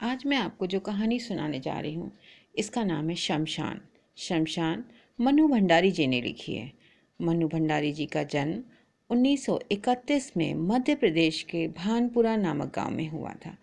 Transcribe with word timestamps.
आज 0.00 0.22
मैं 0.26 0.36
आपको 0.36 0.66
जो 0.66 0.80
कहानी 0.80 1.18
सुनाने 1.18 1.60
जा 1.60 1.78
रही 1.80 1.94
हूँ, 1.94 2.10
इसका 2.54 2.84
नाम 2.84 3.08
है 3.08 3.14
शमशान। 3.14 3.80
शमशान 4.16 4.84
मनु 5.20 5.48
भंडारी 5.48 5.90
जी 5.90 6.06
ने 6.06 6.20
लिखी 6.20 6.54
है। 6.54 6.72
मनु 7.20 7.48
भंडारी 7.48 7.92
जी 7.92 8.06
का 8.06 8.22
जन्म 8.22 8.62
1931 9.10 10.30
में 10.36 10.54
मध्य 10.54 10.94
प्रदेश 10.94 11.42
के 11.42 11.68
भानपुरा 11.68 12.36
नामक 12.36 12.72
गाँव 12.74 12.90
में 12.90 13.08
हुआ 13.08 13.32
था। 13.46 13.56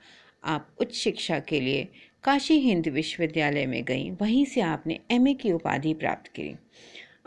आप 0.43 0.67
उच्च 0.81 0.93
शिक्षा 0.93 1.39
के 1.39 1.59
लिए 1.59 1.87
काशी 2.23 2.59
हिंद 2.59 2.87
विश्वविद्यालय 2.87 3.65
में 3.65 3.83
गई, 3.83 4.11
वहीं 4.11 4.45
से 4.45 4.61
आपने 4.61 4.99
एमए 5.11 5.33
की 5.33 5.51
उपाधि 5.51 5.93
प्राप्त 5.93 6.27
की। 6.27 6.55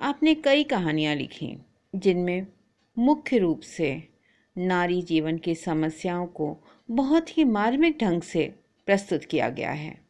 आपने 0.00 0.34
कई 0.34 0.64
कहानियाँ 0.64 1.14
लिखी, 1.14 1.56
जिनमें 1.95 2.46
मुख्य 2.98 3.38
रूप 3.38 3.61
से 3.61 4.09
नारी 4.59 5.02
जीवन 5.02 5.38
की 5.38 5.54
समस्याओं 5.54 6.27
को 6.27 6.56
बहुत 6.90 7.38
ही 7.38 7.45
मार्मिक 7.45 7.98
ढंग 8.00 8.22
से 8.22 8.54
प्रस्तुत 8.89 9.25
किया 9.25 9.48
गया 9.48 9.70
है। 9.70 10.00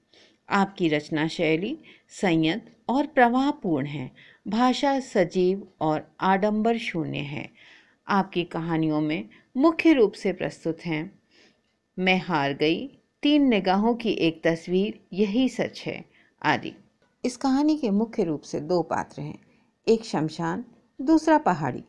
आपकी 0.50 0.88
रचना 0.88 1.28
शैली 1.28 1.78
संयत 2.09 2.77
और 2.88 3.06
प्रवाहपूर्ण 3.06 3.87
है। 3.87 4.12
भाषा 4.48 5.01
सजीव 5.01 5.68
और 5.80 6.14
आडंबर 6.20 6.78
शून्य 6.78 7.18
है। 7.18 7.51
आपकी 8.09 8.45
कहानियों 8.45 9.01
में 9.01 9.28
मुख्य 9.56 9.92
रूप 9.92 10.12
से 10.12 10.32
प्रस्तुत 10.32 10.78
हैं। 10.80 11.18
मैं 11.98 12.18
हार 12.18 12.52
गई। 12.52 12.98
तीन 13.23 13.48
निगाहों 13.48 13.95
की 13.95 14.10
एक 14.10 14.41
तस्वीर 14.45 15.01
यही 15.12 15.48
सच 15.48 15.82
है। 15.87 16.04
आदि। 16.42 16.73
इस 17.24 17.37
कहानी 17.37 17.76
के 17.76 17.90
मुख्य 17.90 18.24
रूप 18.24 18.42
से 18.42 18.60
दो 18.60 18.82
पात्र 18.82 19.23
हैं। 19.23 19.38
एक 19.88 20.04
शमशान, 20.04 20.65
दूसरा 21.01 21.38
पहाड़ी। 21.38 21.84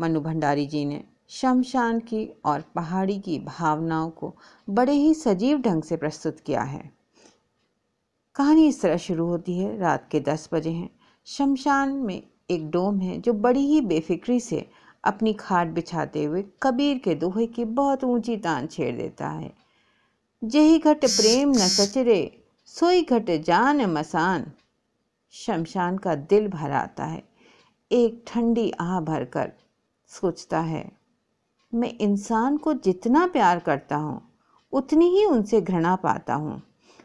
मनु 0.00 0.20
भंडारी 0.20 0.66
जी 0.66 0.84
ने 0.84 1.04
शमशान 1.30 1.98
की 2.00 2.40
और 2.44 2.60
पहाड़ी 2.74 3.18
की 3.20 3.38
भावनाओं 3.38 4.10
को 4.10 4.34
बड़े 4.70 4.92
ही 4.92 5.14
सजीव 5.14 5.58
ढंग 5.58 5.82
से 5.82 5.96
प्रस्तुत 5.96 6.40
किया 6.40 6.62
है। 6.62 6.90
कहानी 8.34 8.68
इस 8.68 8.80
तरह 8.82 8.96
शुरू 8.96 9.26
होती 9.26 9.58
है। 9.58 9.78
रात 9.78 10.08
के 10.10 10.20
दस 10.20 10.48
बजे 10.52 10.70
हैं। 10.70 10.90
शमशान 11.26 11.92
में 11.92 12.22
एक 12.50 12.70
डोम 12.70 13.00
है 13.00 13.20
जो 13.20 13.32
बड़ी 13.32 13.60
ही 13.60 13.80
बेफिक्री 13.80 14.40
से 14.40 14.70
अपनी 15.04 15.32
खाट 15.32 15.66
बिछाते 15.66 16.24
हुए 16.24 16.44
कबीर 16.62 16.98
के 16.98 17.14
दोहे 17.14 17.46
की 17.46 17.64
बहुत 17.64 18.04
ऊँची 18.04 18.36
तान 18.36 18.66
छेड़ 18.66 18.96
देता 18.96 19.28
है। 19.28 19.52
जही 20.44 20.78
घट 20.78 21.04
प्रेम 21.04 21.50
न 21.50 21.68
सचरे, 21.68 22.44
सोई 22.66 23.02
घट 23.02 23.30
जान 23.30 23.86
मसान। 23.86 24.52
शमशान 25.30 25.98
का 25.98 26.14
दिल 26.14 26.48
भर 26.48 26.70
आता 26.70 27.04
है। 27.04 27.22
एक 27.92 28.24
ठंडी 28.26 28.70
आह 28.70 29.00
भरकर 29.00 29.52
सोचता 30.08 30.60
है 30.60 30.99
मैं 31.72 31.92
इंसान 31.98 32.56
को 32.56 32.72
जितना 32.74 33.26
प्यार 33.26 33.58
करता 33.58 33.96
हूँ, 33.96 34.20
उतनी 34.72 35.08
ही 35.08 35.24
उनसे 35.24 35.60
घृणा 35.60 35.94
पाता 35.96 36.34
हूँ। 36.34 36.60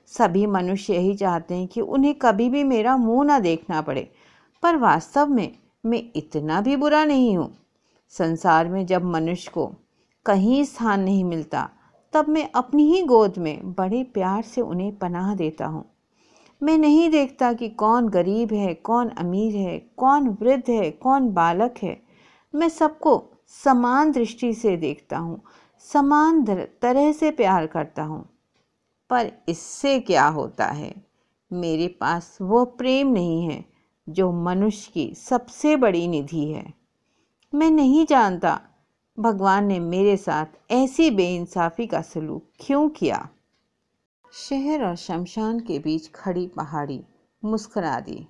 सभी 0.07 0.45
मनुष्य 0.45 0.93
यही 0.93 1.13
चाहते 1.15 1.55
हैं 1.55 1.67
कि 1.67 1.81
उन्हें 1.81 2.13
कभी 2.13 2.49
भी 2.49 2.63
मेरा 2.63 2.97
मुँह 2.97 3.23
ना 3.25 3.39
देखना 3.39 3.81
पड़े, 3.81 4.09
पर 4.63 4.75
वास्तव 4.75 5.27
में 5.27 5.51
मैं 5.85 6.03
इतना 6.15 6.61
भी 6.61 6.75
बुरा 6.75 7.03
नहीं 7.05 7.35
हूँ। 7.37 7.51
संसार 8.13 8.67
में 8.67 8.85
जब 8.85 9.03
मनुष्य 9.05 9.51
को 9.53 9.65
कहीं 10.25 10.63
स्थान 10.63 11.01
नहीं 11.01 11.23
मिलता, 11.23 11.69
तब 12.13 12.29
मैं 12.29 12.49
अपनी 12.55 12.83
ही 12.83 13.01
गोद 13.03 13.37
में 13.37 13.73
बड़े 13.73 14.03
प्यार 14.03 14.41
से 14.41 14.61
उन्हें 14.61 14.95
पनाह 14.95 15.33
देता 15.35 15.65
हूँ। 15.65 15.83
मैं 16.61 16.77
नहीं 16.77 17.09
देखता 17.09 17.51
कि 17.53 17.69
कौन 17.69 18.09
गरीब 18.09 18.53
है, 18.53 18.73
कौन 18.73 19.09
अमीर 19.09 19.55
है, 19.55 19.77
कौन 19.97 20.29
वृद्ध 20.41 20.69
है, 20.69 20.91
कौन 20.91 21.29
बालक 21.33 21.75
है। 21.83 21.97
मैं 22.53 22.69
सबको 22.69 23.17
समान 23.47 24.11
दृष्टि 24.11 24.53
से 24.53 24.77
देखता 24.77 25.17
हूँ, 25.17 25.41
समान 25.79 26.45
तरह 26.81 27.11
से 27.11 27.31
प्यार 27.31 27.67
करता 27.67 28.03
हूँ। 28.03 28.29
पर 29.09 29.31
इससे 29.49 29.99
क्या 29.99 30.27
होता 30.27 30.65
है? 30.65 31.05
मेरे 31.53 31.87
पास 31.87 32.37
वो 32.41 32.65
प्रेम 32.65 33.07
नहीं 33.07 33.43
है, 33.43 33.65
जो 34.09 34.31
मनुष्य 34.31 34.91
की 34.93 35.15
सबसे 35.15 35.75
बड़ी 35.75 36.07
निधि 36.07 36.45
है। 36.45 36.73
मैं 37.53 37.71
नहीं 37.71 38.05
जानता, 38.05 38.61
भगवान 39.19 39.65
ने 39.65 39.79
मेरे 39.79 40.17
साथ 40.17 40.45
ऐसी 40.71 41.11
बेइंसाफ़ी 41.11 41.87
का 41.87 42.01
सलूक 42.01 42.45
क्यों 42.59 42.89
किया? 42.89 43.29
शहर 44.33 44.85
और 44.85 44.95
शमशान 44.95 45.59
के 45.59 45.79
बीच 45.79 46.11
खड़ी 46.15 46.47
पहाड़ी 46.47 47.03
मुस्कुरा 47.45 47.99
दी। 47.99 48.27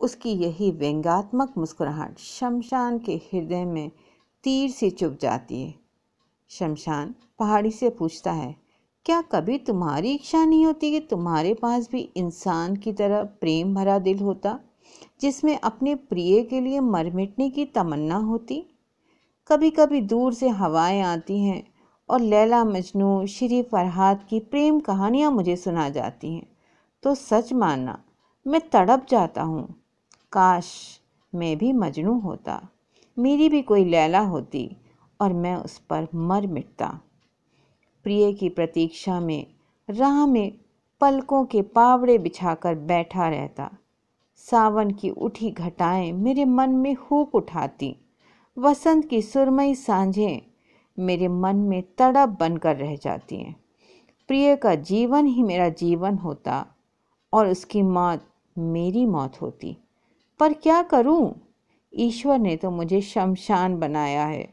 उसकी 0.00 0.30
यही 0.30 0.70
व्यंगात्मक 0.70 1.54
मुस्कुराहट 1.58 2.18
शमशान 2.18 2.98
के 2.98 3.16
हृदय 3.16 3.64
में 3.64 3.90
तीर 4.44 4.70
से 4.70 4.90
चुप 4.90 5.18
जाती 5.20 5.62
है। 5.62 5.74
शमशान 6.50 7.14
पहाड़ी 7.38 7.70
से 7.70 7.90
पूछता 7.90 8.32
है, 8.32 8.54
क्या 9.06 9.20
कभी 9.22 9.58
तुम्हारी 9.58 10.12
इच्छा 10.12 10.44
नहीं 10.44 10.64
होती 10.66 10.90
कि 10.90 11.00
तुम्हारे 11.00 11.54
पास 11.54 11.88
भी 11.92 12.00
इंसान 12.16 12.76
की 12.76 12.92
तरह 12.92 13.22
प्रेम 13.22 13.74
भरा 13.74 13.98
दिल 13.98 14.18
होता, 14.18 14.58
जिसमें 15.20 15.58
अपने 15.58 15.94
प्रिय 15.94 16.42
के 16.42 16.60
लिए 16.60 16.80
मर 16.80 17.10
मिटने 17.10 17.50
की 17.50 17.64
तमन्ना 17.64 18.16
होती? 18.16 18.62
कभी 19.48 19.70
कभी 19.70 20.00
दूर 20.00 20.34
से 20.34 20.48
हवाएँ 20.48 21.00
आती 21.00 21.38
हैं 21.40 21.62
और 22.08 22.20
लैला 22.20 22.64
मजनू, 22.64 23.26
श्री 23.26 23.62
फरहाद 23.62 24.26
की 24.30 24.40
प्रेम 24.40 24.80
कहानियाँ 24.80 25.30
मुझे 25.30 25.56
सुना 25.56 25.88
जाती 25.88 26.32
हैं। 26.34 26.46
तो 27.02 27.14
सच 27.14 27.52
मानना, 27.52 27.98
मैं 28.46 28.60
तड़प 28.68 29.06
जाता 29.08 29.42
हूँ। 29.42 29.66
काश 30.32 31.00
मैं 31.34 31.56
भी 31.58 31.72
मजनू 31.72 32.18
होता। 32.20 32.68
मेरी 33.18 33.48
भी 33.48 33.62
कोई 33.62 33.84
लैला 33.84 34.20
होती 34.20 34.76
और 35.20 35.32
मैं 35.32 35.56
उस 35.56 35.78
पर 35.78 36.08
मर 36.14 36.46
मिटता। 36.46 37.00
प्रिय 38.04 38.32
की 38.32 38.48
प्रतीक्षा 38.48 39.20
में 39.20 39.46
राह 39.90 40.26
में 40.26 40.52
पलकों 41.00 41.44
के 41.44 41.62
पावड़े 41.62 42.18
बिछाकर 42.18 42.74
बैठा 42.74 43.28
रहता। 43.28 43.70
सावन 44.36 44.90
की 44.90 45.10
उठी 45.10 45.50
घटाएँ 45.50 46.12
मेरे 46.12 46.44
मन 46.44 46.70
में 46.70 46.94
हुक 46.94 47.34
उठाती। 47.34 47.96
वसंत 48.58 49.04
की 49.04 49.22
सुरमई 49.22 49.74
सांझें 49.74 50.40
मेरे 50.98 51.28
मन 51.28 51.56
में 51.56 51.82
तड़प 51.98 52.36
बनकर 52.40 52.76
रह 52.76 52.96
जाती 52.96 53.36
हैं। 53.36 53.56
प्रिय 54.28 54.56
का 54.56 54.74
जीवन 54.74 55.26
ही 55.26 55.42
मेरा 55.42 55.68
जीवन 55.68 56.14
होता 56.14 56.66
और 57.32 57.46
उसकी 57.46 57.82
मौत 57.82 58.26
मेरी 58.58 59.06
मौत 59.06 59.42
होती। 59.42 59.76
पर 60.40 60.52
क्या 60.52 60.82
करूँ? 60.82 61.51
ईश्वर 61.94 62.38
ने 62.38 62.56
तो 62.56 62.70
मुझे 62.70 63.00
शमशान 63.00 63.78
बनाया 63.78 64.26
है, 64.26 64.48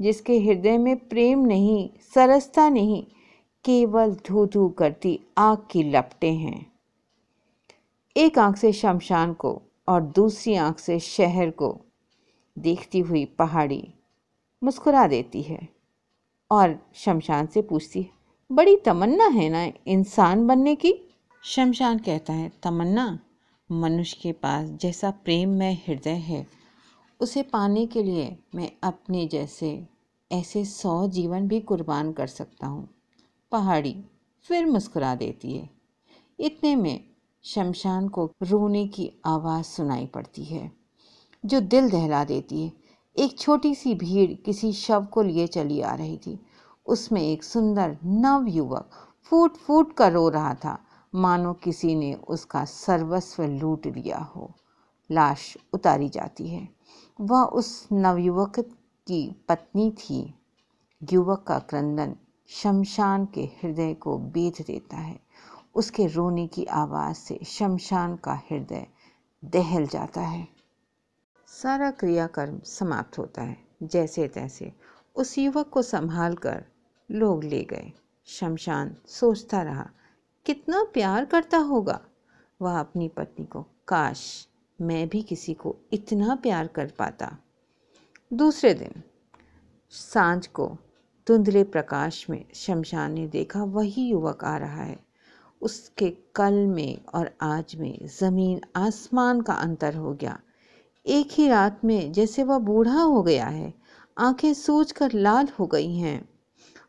जिसके 0.00 0.38
हृदय 0.40 0.78
में 0.78 0.96
प्रेम 0.96 1.44
नहीं, 1.46 1.88
सरसता 2.14 2.68
नहीं, 2.68 3.02
केवल 3.64 4.14
धू 4.26 4.46
धू 4.46 4.68
करती 4.68 5.18
आग 5.38 5.66
की 5.70 5.82
लपटें 5.82 6.34
हैं। 6.34 6.72
एक 8.16 8.38
आँख 8.38 8.56
से 8.56 8.72
शमशान 8.72 9.32
को 9.32 9.62
और 9.88 10.02
दूसरी 10.02 10.54
आँख 10.54 10.78
से 10.78 10.98
शहर 10.98 11.50
को 11.50 11.76
देखती 12.58 13.00
हुई 13.00 13.24
पहाड़ी 13.24 13.86
मुस्कुरा 14.62 15.06
देती 15.06 15.42
है 15.42 15.68
और 16.50 16.78
शमशान 16.94 17.46
से 17.46 17.62
पूछती 17.62 18.02
है, 18.02 18.10
बड़ी 18.50 18.76
तमन्ना 18.76 19.26
है 19.26 19.48
ना 19.48 19.64
इंसान 19.86 20.46
बनने 20.46 20.74
की? 20.74 20.94
शमशान 21.44 21.98
कहता 21.98 22.32
है, 22.32 22.50
तमन्ना, 22.62 23.18
मनुष्य 23.70 24.18
के 24.22 24.32
पास 24.32 24.68
जैसा 24.70 25.10
प्रेम 25.10 25.48
में 25.48 25.74
हृदय 25.86 26.10
है 26.10 26.61
उसे 27.22 27.42
पाने 27.42 27.86
के 27.86 28.02
लिए 28.02 28.38
मैं 28.54 28.72
अपने 28.82 29.26
जैसे 29.26 29.86
ऐसे 30.32 30.64
सौ 30.64 31.08
जीवन 31.08 31.48
भी 31.48 31.60
कुर्बान 31.60 32.12
कर 32.12 32.26
सकता 32.26 32.66
हूँ। 32.66 32.88
पहाड़ी 33.52 34.04
फिर 34.42 34.66
मुस्कुरा 34.66 35.14
देती 35.14 35.52
है। 35.52 35.70
इतने 36.40 36.76
में 36.76 37.04
शमशान 37.42 38.08
को 38.08 38.30
रोने 38.42 38.86
की 38.86 39.12
आवाज़ 39.24 39.64
सुनाई 39.64 40.06
पड़ती 40.06 40.44
है, 40.44 40.72
जो 41.46 41.60
दिल 41.60 41.90
दहला 41.90 42.24
देती 42.24 42.62
है। 42.62 42.72
एक 43.16 43.38
छोटी 43.38 43.74
सी 43.74 43.94
भीड़ 43.94 44.32
किसी 44.32 44.72
शव 44.72 45.04
को 45.04 45.22
लिए 45.22 45.46
चली 45.46 45.80
आ 45.80 45.94
रही 45.94 46.16
थी। 46.16 46.46
उसमें 46.86 47.22
एक 47.22 47.44
सुंदर 47.44 47.98
नव 48.04 48.46
युवक 48.48 48.90
फूट 49.22 49.56
फूट 49.56 49.92
कर 49.92 50.12
रो 50.12 50.28
रहा 50.28 50.54
था। 50.54 50.78
मानो 51.14 51.52
किसी 51.52 51.94
ने 51.94 52.14
उसका 52.14 52.64
सर्वस्व 52.64 53.42
लूट 53.42 53.86
लिया 53.86 54.18
हो। 54.18 54.52
लाश 55.10 55.56
उतारी 55.72 56.08
जाती 56.08 56.48
है। 56.48 56.81
वह 57.20 57.42
उस 57.42 57.88
नवयुवक 57.92 58.58
की 59.06 59.44
पत्नी 59.48 59.90
थी। 59.90 60.34
युवक 61.12 61.44
का 61.48 61.58
क्रंदन 61.58 62.16
शमशान 62.48 63.26
के 63.26 63.40
हृदय 63.40 63.94
को 63.94 64.18
बेच 64.18 64.62
देता 64.62 64.96
है। 64.96 65.20
उसके 65.74 66.06
रोने 66.06 66.46
की 66.46 66.64
आवाज़ 66.64 67.16
से 67.16 67.40
शमशान 67.46 68.16
का 68.16 68.34
हृदय 68.34 68.86
दहल 69.44 69.86
जाता 69.86 70.20
है। 70.20 70.48
सारा 71.46 71.90
क्रियाकर्म 71.90 72.58
समाप्त 72.58 73.18
होता 73.18 73.42
है। 73.42 73.64
जैसे 73.82 74.28
तैसे 74.28 74.72
उस 75.16 75.38
युवक 75.38 75.68
को 75.68 75.82
संभाल 75.82 76.34
कर 76.34 76.64
लोग 77.10 77.44
ले 77.44 77.64
गए। 77.64 77.92
शमशान 78.26 78.96
सोचता 79.06 79.62
रहा, 79.62 79.90
कितना 80.46 80.84
प्यार 80.94 81.24
करता 81.24 81.58
होगा। 81.58 82.00
वह 82.62 82.80
अपनी 82.80 83.08
पत्नी 83.08 83.46
को 83.46 83.66
काश 83.88 84.48
मैं 84.82 85.08
भी 85.08 85.22
किसी 85.22 85.54
को 85.54 85.76
इतना 85.92 86.34
प्यार 86.34 86.66
कर 86.66 86.92
पाता। 86.98 87.36
दूसरे 88.32 88.74
दिन, 88.74 89.02
साँझ 89.90 90.46
को 90.46 90.66
धुंधले 91.26 91.64
प्रकाश 91.64 92.26
में 92.30 92.44
शमशान 92.54 93.12
ने 93.12 93.26
देखा 93.26 93.64
वही 93.64 94.08
युवक 94.08 94.44
आ 94.44 94.56
रहा 94.56 94.82
है। 94.82 94.98
उसके 95.62 96.10
कल 96.34 96.54
में 96.66 97.04
और 97.14 97.30
आज 97.42 97.74
में 97.76 98.06
ज़मीन 98.06 98.60
आसमान 98.76 99.40
का 99.40 99.52
अंतर 99.52 99.94
हो 99.94 100.14
गया। 100.14 100.40
एक 101.06 101.28
ही 101.32 101.48
रात 101.48 101.80
में 101.84 102.12
जैसे 102.12 102.42
वह 102.42 102.58
बूढ़ा 102.58 103.02
हो 103.02 103.22
गया 103.22 103.46
है, 103.46 103.74
आँखें 104.18 104.54
सूज 104.54 104.92
कर 104.92 105.12
लाल 105.12 105.48
हो 105.58 105.66
गई 105.66 105.96
हैं। 105.96 106.28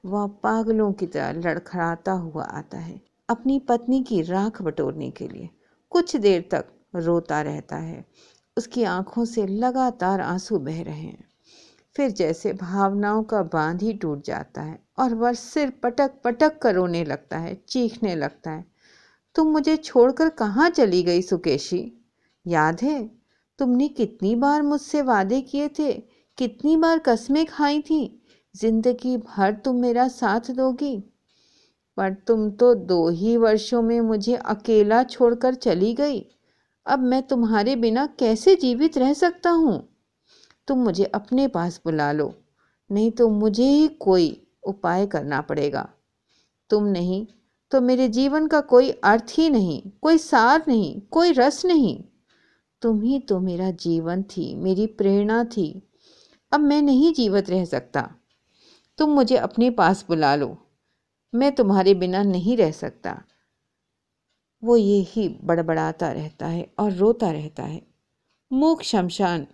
वह 0.05 0.27
पागलों 0.27 0.91
की 0.93 1.07
तरह 1.07 1.31
लड़खड़ाता 1.31 2.11
हुआ 2.11 2.43
आता 2.43 2.77
है, 2.77 3.01
अपनी 3.29 3.59
पत्नी 3.59 4.03
की 4.03 4.21
राख 4.21 4.61
बटोरने 4.61 5.11
के 5.11 5.27
लिए। 5.27 5.49
कुछ 5.89 6.15
देर 6.15 6.49
तक 6.51 6.65
रोता 6.95 7.41
रहता 7.41 7.75
है। 7.75 8.05
उसकी 8.57 8.83
आँखों 8.83 9.25
से 9.25 9.47
लगातार 9.47 10.21
आँसू 10.21 10.59
बह 10.59 10.81
रहे 10.83 11.01
हैं। 11.01 11.27
फिर 11.95 12.11
जैसे 12.11 12.53
भावनाओं 12.53 13.23
का 13.23 13.41
बाँध 13.43 13.81
ही 13.81 13.93
टूट 13.93 14.25
जाता 14.25 14.61
है 14.61 14.79
और 14.99 15.13
वह 15.13 15.33
सिर 15.33 15.69
पटक 15.83 16.11
पटक 16.23 16.59
कर 16.59 16.75
रोने 16.75 17.03
लगता 17.03 17.37
है, 17.37 17.57
चीखने 17.69 18.15
लगता 18.15 18.51
है। 18.51 18.65
तुम 19.35 19.47
मुझे 19.47 19.75
छोड़कर 19.77 20.29
कहाँ 20.29 20.69
चली 20.69 21.03
गई 21.03 21.21
सुकेशी? 21.21 22.05
याद 22.47 22.81
है, 22.81 23.11
तुमने 23.59 23.87
कितनी 23.87 24.35
बार 24.35 24.61
मुझसे 24.61 25.01
वादे 25.01 25.41
किए 25.41 25.67
थे, 25.67 25.93
कितनी 26.37 26.77
बार 26.77 26.99
कस्में 26.99 27.45
खाई 27.45 27.81
थी, 27.81 28.21
ज़िंदगी 28.55 29.17
भर 29.17 29.53
तुम 29.53 29.75
मेरा 29.75 30.07
साथ 30.07 30.51
दोगी। 30.51 31.03
पर 31.97 32.13
तुम 32.13 32.49
तो 32.51 32.73
दो 32.75 33.09
ही 33.09 33.37
वर्षों 33.37 33.81
में 33.81 34.01
मुझे 34.01 34.35
अकेला 34.35 35.03
छोड़कर 35.03 35.53
चली 35.53 35.93
गई। 35.93 36.19
अब 36.85 36.99
मैं 36.99 37.21
तुम्हारे 37.27 37.75
बिना 37.75 38.05
कैसे 38.05 38.55
जीवित 38.55 38.97
रह 38.97 39.13
सकता 39.13 39.49
हूँ? 39.49 39.89
तुम 40.67 40.77
मुझे 40.77 41.03
अपने 41.05 41.47
पास 41.47 41.81
बुला 41.85 42.11
लो, 42.11 42.33
नहीं 42.91 43.11
तो 43.11 43.29
मुझे 43.29 43.63
ही 43.63 43.87
कोई 43.87 44.47
उपाय 44.63 45.05
करना 45.07 45.41
पड़ेगा। 45.41 45.89
तुम 46.69 46.83
नहीं 46.83 47.27
तो 47.71 47.81
मेरे 47.81 48.07
जीवन 48.07 48.47
का 48.47 48.61
कोई 48.61 48.89
अर्थ 48.89 49.25
ही 49.37 49.49
नहीं, 49.49 49.81
कोई 50.01 50.17
सार 50.17 50.63
नहीं, 50.67 51.01
कोई 51.01 51.31
रस 51.31 51.65
नहीं। 51.65 52.03
तुम 52.81 53.01
ही 53.01 53.19
तो 53.19 53.39
मेरा 53.39 53.71
जीवन 53.71 54.23
थी, 54.23 54.55
मेरी 54.55 54.85
प्रेरणा 54.87 55.43
थी। 55.43 55.89
अब 56.51 56.59
मैं 56.59 56.81
नहीं 56.81 57.13
जीवित 57.13 57.49
रह 57.49 57.65
सकता। 57.65 58.09
तुम 58.97 59.09
मुझे 59.09 59.37
अपने 59.37 59.69
पास 59.69 60.05
बुला 60.07 60.35
लो। 60.35 60.57
मैं 61.35 61.51
तुम्हारे 61.55 61.93
बिना 61.93 62.23
नहीं 62.23 62.57
रह 62.57 62.71
सकता। 62.71 63.21
वो 64.63 64.77
ये 64.77 64.99
ही 65.07 65.27
बड़बड़ाता 65.43 66.11
रहता 66.11 66.47
है 66.47 66.67
और 66.79 66.91
रोता 66.91 67.31
रहता 67.31 67.63
है। 67.63 67.81
मूक 68.51 68.83
शमशान 68.83 69.45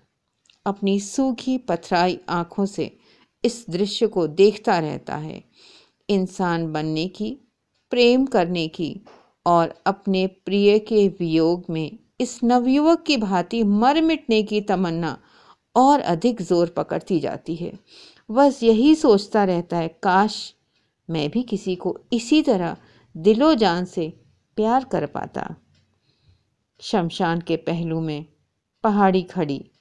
अपनी 0.66 1.00
सूखी 1.00 1.58
पथराई 1.58 2.20
आँखों 2.30 2.66
से 2.66 2.92
इस 3.44 3.66
दृश्य 3.70 4.08
को 4.08 4.28
देखता 4.28 4.78
रहता 4.80 5.16
है। 5.16 5.44
इंसान 6.10 6.72
बनने 6.74 7.08
की, 7.08 7.32
प्रेम 7.92 8.26
करने 8.26 8.68
की 8.68 8.96
और 9.46 9.74
अपने 9.86 10.26
प्रिय 10.28 10.78
के 10.80 11.08
वियोग 11.10 11.66
में 11.70 11.98
इस 12.22 12.40
नवयुवक 12.44 13.04
की 13.04 13.18
भांति 13.18 13.64
मर 13.64 14.02
मिटने 14.02 14.42
की 14.44 14.62
तमन्ना 14.62 15.18
और 15.76 16.00
अधिक 16.00 16.42
ज़ोर 16.42 16.70
पकड़ती 16.70 17.20
जाती 17.20 17.56
है। 17.56 17.72
बस 18.30 18.60
यही 18.64 18.96
सोचता 18.96 19.44
रहता 19.44 19.78
है, 19.78 19.88
काश 20.04 20.54
मैं 21.10 21.30
भी 21.30 21.44
किसी 21.44 21.76
को 21.76 21.98
इसी 22.14 22.42
तरह 22.42 22.78
दिलो 23.16 23.54
जान 23.56 23.86
से 23.86 24.14
प्यार 24.60 24.84
कर 24.84 25.06
पाता। 25.06 25.56
शमशान 26.80 27.42
के 27.42 27.56
पहलू 27.56 28.00
में 28.02 28.26
पहाड़ी 28.84 29.22
खड़ी 29.24 29.72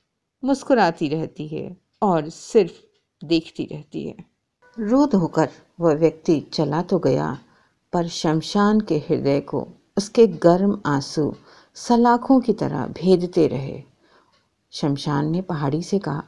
मुस्कुराती 0.44 1.08
रहती 1.08 1.48
है 1.48 1.76
और 2.02 2.28
सिर्फ़ 2.28 2.72
देखती 3.24 3.64
रहती 3.64 4.06
है। 4.08 4.16
रो 4.80 5.06
धोकर 5.06 5.48
वह 5.80 5.94
व्यक्ति 5.94 6.40
चला 6.40 6.82
तो 6.82 6.98
गया, 6.98 7.38
पर 7.92 8.08
शमशान 8.08 8.80
के 8.80 8.98
हृदय 8.98 9.40
को 9.40 9.68
उसके 9.96 10.26
गर्म 10.26 10.80
आँसू 10.86 11.34
सलाखों 11.74 12.40
की 12.40 12.52
तरह 12.52 12.86
भेदते 12.86 13.46
रहे। 13.46 13.82
शमशान 14.70 15.30
ने 15.30 15.42
पहाड़ी 15.42 15.82
से 15.82 15.98
कहा, 15.98 16.22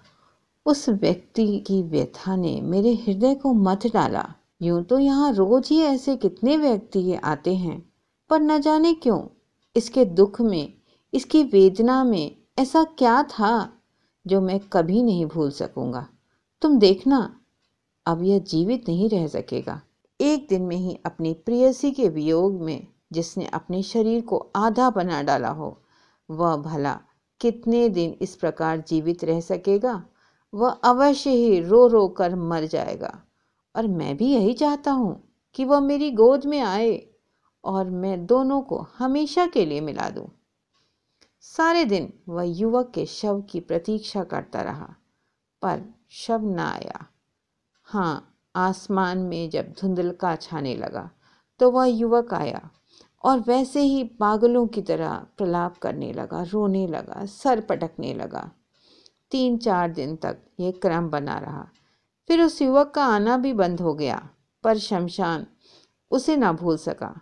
उस 0.67 0.89
व्यक्ति 0.89 1.59
की 1.59 1.83
व्यथा 1.83 2.37
ने 2.37 2.61
मेरे 2.61 2.95
हृदय 2.95 3.35
को 3.35 3.53
मत 3.53 3.87
डाला। 3.87 4.35
यूँ 4.63 4.85
तो 4.85 4.99
यहाँ 4.99 5.33
रोज 5.33 5.69
ही 5.69 5.81
ऐसे 5.81 6.17
कितने 6.17 6.57
व्यक्ति 6.57 7.15
आते 7.15 7.55
हैं। 7.55 7.90
पर 8.31 8.41
न 8.41 8.61
जाने 8.61 8.95
क्यों, 8.95 9.23
इसके 9.77 10.05
दुख 10.05 10.41
में, 10.41 10.75
इसकी 11.15 11.43
वेदना 11.43 12.05
में 12.05 12.37
ऐसा 12.59 12.85
क्या 12.85 13.23
था, 13.23 13.73
जो 14.27 14.41
मैं 14.41 14.61
कभी 14.61 15.03
नहीं 15.03 15.27
भूल 15.27 15.51
सकूँगा। 15.51 16.09
तुम 16.63 16.79
देखना, 16.79 17.41
अब 18.07 18.23
यह 18.23 18.39
जीवित 18.39 18.89
नहीं 18.89 19.09
रह 19.09 19.27
सकेगा। 19.27 19.83
एक 20.21 20.47
दिन 20.49 20.63
में 20.63 20.77
ही 20.77 20.99
अपनी 21.07 21.33
प्रियसी 21.33 21.91
के 21.91 22.09
वियोग 22.09 22.61
में, 22.63 22.87
जिसने 23.13 23.47
अपने 23.47 23.83
शरीर 23.83 24.21
को 24.21 24.51
आधा 24.57 24.91
बना 24.91 25.23
डाला 25.23 25.49
हो, 25.49 25.83
वह 26.31 26.57
भला 26.57 27.01
कितने 27.41 27.89
दिन 27.89 28.17
इस 28.21 28.37
प्रकार 28.37 28.85
जीवित 28.89 29.25
रह 29.25 29.41
सकेगा, 29.41 30.05
वह 30.55 30.71
अवश्य 30.71 31.31
ही 31.31 31.61
रो 31.61 31.87
रो 31.87 32.09
कर 32.09 32.35
मर 32.35 32.65
जाएगा। 32.65 33.23
और 33.77 33.87
मैं 33.87 34.17
भी 34.17 34.27
यही 34.27 34.53
चाहता 34.53 34.91
हूँ 34.91 35.35
कि 35.55 35.65
वह 35.65 35.81
मेरी 35.81 36.11
गोद 36.11 36.47
में 36.47 36.61
आए। 36.61 37.10
और 37.65 37.91
मैं 37.91 38.27
दोनों 38.27 38.61
को 38.63 38.79
हमेशा 38.99 39.47
के 39.47 39.65
लिए 39.65 39.81
मिला 39.81 40.09
दूँ। 40.11 40.27
सारे 41.45 41.85
दिन 41.85 42.13
वह 42.29 42.45
युवक 42.51 42.91
के 42.95 43.05
शव 43.07 43.41
की 43.43 43.61
प्रतीक्षा 43.61 44.25
करता 44.25 44.63
रहा, 44.63 44.95
पर 45.63 45.83
शव 46.11 46.47
न 46.47 46.59
आया। 46.59 47.07
हाँ 47.89 48.27
आसमान 48.55 49.19
में 49.19 49.51
जब 49.51 49.73
धुंधलका 49.81 50.35
छाने 50.37 50.75
लगा 50.75 51.09
तो 51.61 51.71
वह 51.71 51.87
युवक 51.87 52.35
आया 52.35 52.69
और 53.25 53.41
वैसे 53.41 53.81
ही 53.81 54.03
पागलों 54.21 54.67
की 54.67 54.83
तरह 54.83 55.15
प्रलाप 55.39 55.77
करने 55.79 56.13
लगा, 56.13 56.43
रोने 56.43 56.87
लगा, 56.87 57.25
सर 57.27 57.61
पटकने 57.61 58.13
लगा। 58.15 58.51
तीन 59.33 59.57
चार 59.59 59.91
दिन 59.91 60.15
तक 60.17 60.39
यह 60.61 60.71
क्रम 60.83 61.09
बना 61.09 61.39
रहा। 61.39 61.67
फिर 62.29 62.43
उस 62.43 62.61
युवक 62.63 62.91
का 62.91 63.05
आना 63.05 63.37
भी 63.37 63.53
बंद 63.55 63.81
हो 63.81 63.95
गया, 63.95 64.29
पर 64.65 64.79
शमशान 64.79 65.47
उसे 66.11 66.37
ना 66.37 66.53
भूल 66.53 66.77
सका। 66.79 67.15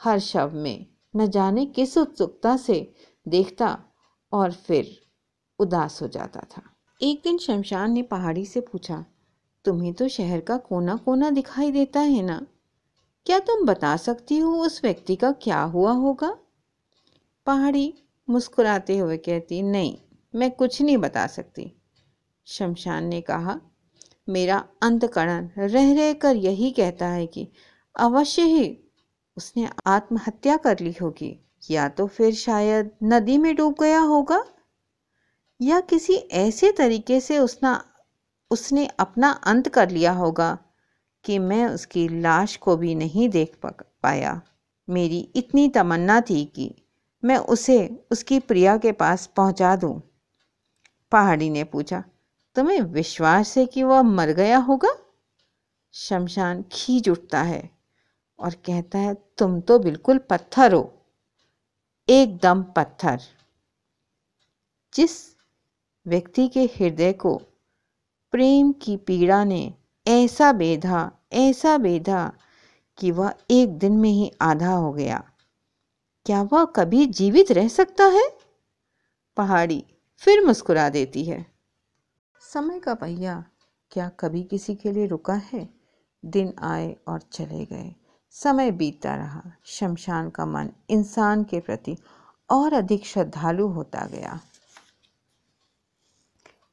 हर 0.00 0.18
शव 0.18 0.50
में। 0.54 0.86
न 1.16 1.26
जाने 1.26 1.64
किस 1.66 1.96
उत्सुकता 1.98 2.56
से 2.56 2.94
देखता 3.26 3.78
और 4.32 4.52
फिर 4.52 4.90
उदास 5.58 6.00
हो 6.02 6.08
जाता 6.08 6.40
था। 6.40 6.62
एक 7.00 7.20
दिन 7.24 7.38
शमशान 7.38 7.92
ने 7.92 8.02
पहाड़ी 8.02 8.44
से 8.46 8.60
पूछा, 8.60 9.04
तुम्हें 9.64 9.92
तो 9.94 10.08
शहर 10.08 10.40
का 10.40 10.56
कोना 10.56 10.96
कोना 10.96 11.30
दिखाई 11.30 11.72
देता 11.72 12.00
है 12.00 12.22
ना? 12.22 12.40
क्या 13.26 13.38
तुम 13.38 13.64
बता 13.66 13.96
सकती 13.96 14.38
हो 14.38 14.52
उस 14.56 14.80
व्यक्ति 14.84 15.16
का 15.16 15.32
क्या 15.32 15.60
हुआ 15.60 15.92
होगा? 15.92 16.30
पहाड़ी 17.46 17.94
मुस्कुराते 18.28 18.98
हुए 18.98 19.16
कहती, 19.16 19.62
नहीं, 19.62 19.96
मैं 20.34 20.50
कुछ 20.50 20.80
नहीं 20.82 20.98
बता 20.98 21.26
सकती। 21.26 21.72
शमशान 22.46 23.04
ने 23.04 23.20
कहा, 23.20 23.60
मेरा 24.28 24.64
अंतकरण 24.82 25.48
रह 25.58 25.92
रह 25.94 26.12
कर 26.12 26.36
यही 26.36 26.70
कहता 26.70 27.06
है 27.06 27.26
कि 27.26 27.48
अवश्य 27.96 28.42
ही 28.42 28.64
उसने 29.38 29.68
आत्महत्या 29.86 30.56
कर 30.56 30.80
ली 30.80 30.94
होगी। 31.02 31.38
या 31.70 31.88
तो 31.88 32.06
फिर 32.06 32.34
शायद 32.34 32.90
नदी 33.02 33.38
में 33.38 33.54
डूब 33.56 33.74
गया 33.80 34.00
होगा, 34.00 34.44
या 35.60 35.80
किसी 35.80 36.14
ऐसे 36.14 36.72
तरीके 36.72 37.20
से 37.20 37.38
उसना, 37.38 37.84
उसने 38.50 38.86
अपना 38.98 39.30
अंत 39.30 39.68
कर 39.68 39.90
लिया 39.90 40.12
होगा 40.12 40.58
कि 41.24 41.38
मैं 41.38 41.66
उसकी 41.66 42.08
लाश 42.20 42.56
को 42.56 42.76
भी 42.76 42.94
नहीं 42.94 43.28
देख 43.28 43.56
पाया। 43.64 44.40
मेरी 44.88 45.20
इतनी 45.36 45.68
तमन्ना 45.68 46.20
थी 46.20 46.44
कि 46.44 46.74
मैं 47.24 47.36
उसे, 47.36 47.78
उसकी 48.10 48.38
प्रिया 48.40 48.76
के 48.76 48.92
पास 48.92 49.26
पहुँचा 49.26 49.76
दूँ। 49.76 50.00
पहाड़ी 51.12 51.50
ने 51.50 51.64
पूछा, 51.64 52.04
तुम्हें 52.56 52.80
विश्वास 52.80 53.56
है 53.58 53.66
कि 53.66 53.82
वह 53.82 54.02
मर 54.02 54.30
गया 54.32 54.58
होगा? 54.58 54.94
शमशान 55.94 56.64
खींच 56.72 57.08
उठता 57.08 57.42
है। 57.42 57.77
और 58.40 58.54
कहता 58.54 58.98
है, 58.98 59.14
तुम 59.14 59.60
तो 59.60 59.78
बिल्कुल 59.78 60.18
पत्थर 60.18 60.72
हो। 60.72 60.94
एकदम 62.08 62.62
पत्थर। 62.62 63.20
जिस 64.94 65.36
व्यक्ति 66.06 66.48
के 66.48 66.64
हृदय 66.64 67.12
को 67.12 67.36
प्रेम 68.30 68.72
की 68.72 68.96
पीड़ा 68.96 69.44
ने 69.44 69.74
ऐसा 70.06 70.52
बेधा 70.52 71.12
ऐसा 71.32 71.78
बेधा 71.78 72.32
कि 72.98 73.10
वह 73.10 73.34
एक 73.50 73.78
दिन 73.78 73.92
में 73.92 74.10
ही 74.10 74.32
आधा 74.40 74.72
हो 74.72 74.92
गया। 74.92 75.30
क्या 76.26 76.42
वह 76.42 76.64
कभी 76.64 77.06
जीवित 77.06 77.52
रह 77.52 77.68
सकता 77.68 78.04
है? 78.04 78.38
पहाड़ी 79.36 79.84
फिर 80.16 80.46
मुस्कुरा 80.46 80.88
देती 80.88 81.24
है। 81.24 81.46
समय 82.40 82.80
का 82.80 82.94
पहिया, 82.94 83.44
क्या 83.90 84.08
कभी 84.08 84.42
किसी 84.42 84.74
के 84.74 84.92
लिए 84.92 85.06
रुका 85.06 85.34
है? 85.34 85.68
दिन 86.24 86.54
आए 86.58 86.96
और 87.08 87.20
चले 87.20 87.64
गए। 87.64 87.94
समय 88.42 88.70
बीतता 88.70 89.14
रहा। 89.14 89.42
शमशान 89.64 90.30
का 90.30 90.46
मन 90.46 90.70
इंसान 90.90 91.44
के 91.44 91.60
प्रति 91.60 91.96
और 92.50 92.72
अधिक 92.72 93.06
श्रद्धालु 93.06 93.68
होता 93.68 94.06
गया। 94.06 94.40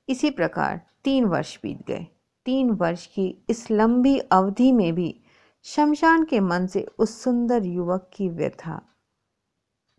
इसी 0.10 0.29
प्रकार 0.29 0.81
तीन 1.03 1.25
वर्ष 1.25 1.60
बीत 1.63 1.88
गए। 1.88 2.07
तीन 2.45 2.69
वर्ष 2.69 3.07
की 3.07 3.45
इस 3.50 3.72
लंबी 3.72 4.19
अवधि 4.19 4.72
में 4.72 4.95
भी 4.95 5.22
शमशान 5.63 6.25
के 6.25 6.39
मन 6.39 6.67
से 6.67 6.84
उस 7.00 7.22
सुंदर 7.22 7.63
युवक 7.63 8.10
की 8.13 8.29
व्यथा 8.29 8.81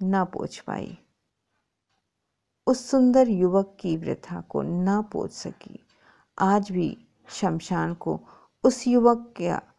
न 0.02 0.24
पूछ 0.24 0.60
पाई। 0.60 0.98
उस 2.66 2.90
सुंदर 2.90 3.28
युवक 3.28 3.76
की 3.80 3.96
व्यथा 3.96 4.40
को 4.40 4.62
न 4.62 5.02
पूछ 5.02 5.32
सकी। 5.32 5.86
आज 6.38 6.70
भी 6.70 7.06
शमशान 7.28 7.94
को 7.94 8.20
उस 8.64 8.86
युवक 8.86 9.34
का 9.40 9.72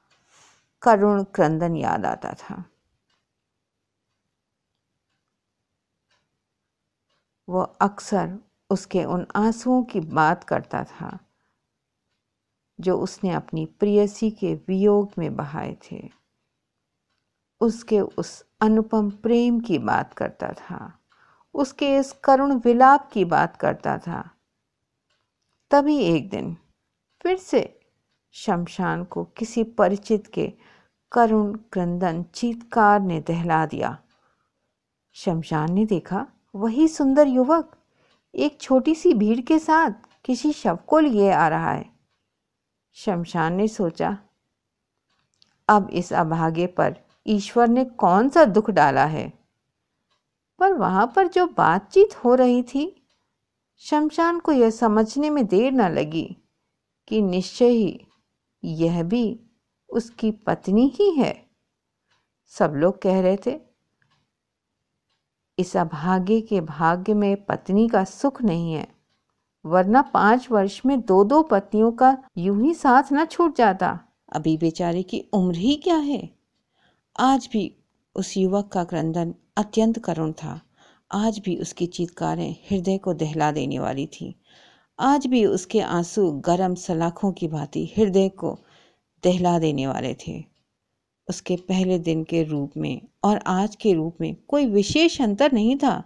करुण 0.82 1.24
क्रंदन 1.24 1.76
याद 1.76 2.06
आता 2.06 2.34
था। 2.34 2.64
वो 7.50 7.62
अक्सर 7.62 8.38
उसके 8.70 9.04
उन 9.04 9.28
आंसुओं 9.36 9.84
की 9.84 10.00
बात 10.00 10.44
करता 10.44 10.84
था, 10.84 11.20
जो 12.80 13.00
उसने 13.00 13.32
अपनी 13.32 13.66
प्रियसी 13.66 14.32
के 14.32 14.54
वियोग 14.56 15.12
में 15.18 15.36
बहाए 15.36 15.78
थे। 15.92 16.10
उसके 17.62 18.00
उस 18.00 18.46
अनुपम 18.62 19.10
प्रेम 19.10 19.60
की 19.60 19.78
बात 19.78 20.14
करता 20.14 20.52
था, 20.54 21.00
उसके 21.54 21.98
इस 21.98 22.12
करुण 22.12 22.56
विलाप 22.56 23.10
की 23.12 23.26
बात 23.26 23.58
करता 23.58 23.98
था। 23.98 24.30
तभी 25.72 25.98
एक 25.98 26.30
दिन 26.30 26.58
फिर 27.22 27.38
से 27.38 27.77
शमशान 28.38 29.04
को 29.04 29.24
किसी 29.24 29.64
परिचित 29.64 30.28
के 30.28 30.54
करुण 31.12 31.56
क्रंदन 31.56 32.24
चीतकार 32.24 33.02
ने 33.02 33.22
दहला 33.22 33.66
दिया। 33.66 33.98
शमशान 35.14 35.74
ने 35.74 35.86
देखा, 35.86 36.28
वही 36.56 36.88
सुंदर 36.88 37.28
युवक 37.28 37.78
एक 38.36 38.62
छोटी 38.62 38.96
सी 38.96 39.14
भीड़ 39.14 39.42
के 39.42 39.60
साथ 39.60 39.92
किसी 40.26 40.54
शव 40.54 40.80
को 40.88 41.00
लिए 41.00 41.32
आ 41.32 41.48
रहा 41.48 41.72
है। 41.72 41.90
शमशान 42.94 43.54
ने 43.54 43.68
सोचा, 43.68 44.18
अब 45.68 45.90
इस 45.90 46.14
अभागे 46.14 46.68
पर 46.68 46.96
ईश्वर 47.28 47.68
ने 47.68 47.86
कौन 47.86 48.30
सा 48.30 48.46
दुख 48.46 48.70
डाला 48.70 49.06
है? 49.06 49.34
पर 50.60 50.74
वहाँ 50.74 51.14
पर 51.16 51.28
जो 51.28 51.48
बातचीत 51.48 52.16
हो 52.24 52.36
रही 52.36 52.64
थी, 52.64 53.08
शमशान 53.78 54.40
को 54.40 54.52
यह 54.52 54.70
समझने 54.70 55.30
में 55.30 55.46
देर 55.46 55.72
न 55.72 55.82
लगी 55.82 56.38
कि 57.08 57.22
निश्चय 57.22 57.70
ही 57.70 58.04
यह 58.64 59.02
भी 59.04 59.40
उसकी 59.90 60.32
पत्नी 60.32 60.88
ही 60.96 61.10
है। 61.12 61.34
सब 62.54 62.74
लोग 62.76 63.02
कह 63.02 63.20
रहे 63.22 63.38
थे, 63.46 63.60
इस 65.58 65.76
अभागे 65.78 66.40
के 66.42 66.62
भाग्य 66.62 67.14
में 67.14 67.46
पत्नी 67.46 67.88
का 67.90 68.04
सुख 68.04 68.42
नहीं 68.42 68.74
है, 68.74 68.88
वरना 69.66 70.02
पाँच 70.02 70.50
वर्ष 70.52 70.82
में 70.86 71.00
दो 71.02 71.24
दो 71.24 71.42
पत्नियों 71.44 71.92
का 71.92 72.18
यूँ 72.38 72.62
ही 72.64 72.74
साथ 72.74 73.14
न 73.14 73.26
छूट 73.26 73.56
जाता। 73.58 74.00
अभी 74.34 74.58
बेचारे 74.58 75.04
की 75.04 75.20
उम्र 75.34 75.56
ही 75.56 75.76
क्या 75.76 75.98
है? 75.98 76.30
आज 77.16 77.50
भी 77.52 77.72
उस 78.16 78.36
युवक 78.38 78.68
का 78.68 78.84
क्रंदन 78.84 79.34
अत्यंत 79.58 80.00
करुण 80.00 80.32
था। 80.34 80.60
आज 81.12 81.40
भी 81.40 81.56
उसकी 81.58 81.86
चीतकारें 81.88 82.52
हृदय 82.72 82.98
को 82.98 83.14
दहला 83.14 83.52
देने 83.52 83.80
वाली 83.80 84.06
थी। 84.08 84.34
आज 85.00 85.28
भी 85.28 85.46
उसके 85.46 85.80
आँसू 85.80 86.32
गरम 86.32 86.76
सलाखों 86.76 87.32
की 87.32 87.48
भांति 87.48 87.94
हृदय 87.98 88.30
को 88.30 88.60
दहला 89.24 89.60
देने 89.60 89.88
वाले 89.88 90.16
थे। 90.28 90.44
उसके 91.30 91.56
पहले 91.56 92.00
दिन 92.00 92.24
के 92.24 92.44
रूप 92.44 92.72
में 92.78 93.02
और 93.24 93.38
आज 93.48 93.76
के 93.76 93.94
रूप 93.94 94.18
में 94.22 94.36
कोई 94.48 94.66
विशेष 94.66 95.22
अंतर 95.22 95.52
नहीं 95.52 95.78
था। 95.78 96.04